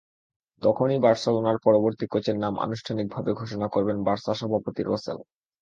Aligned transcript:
তখনই 0.61 0.99
বার্সেলোনার 0.99 1.57
পরবর্তী 1.65 2.05
কোচের 2.07 2.37
নাম 2.37 2.53
আনুষ্ঠানিকভাবে 2.59 3.31
ঘোষণা 3.33 3.67
করবেন 3.73 3.97
বার্সা 4.07 4.33
সভাপতি 4.33 4.81
রসেল। 4.83 5.17